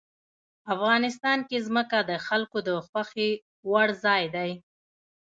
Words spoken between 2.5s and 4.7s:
د خوښې وړ ځای دی.